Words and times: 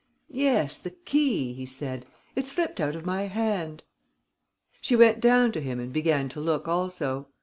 "Yes, 0.33 0.79
the 0.79 0.89
key," 0.89 1.53
he 1.53 1.67
said. 1.67 2.07
"It 2.35 2.47
slipped 2.47 2.81
out 2.81 2.95
of 2.95 3.05
my 3.05 3.27
hand." 3.27 3.83
She 4.81 4.95
went 4.95 5.19
down 5.19 5.51
to 5.51 5.61
him 5.61 5.79
and 5.79 5.93
began 5.93 6.27
to 6.29 6.39
look 6.39 6.67
also. 6.67 7.27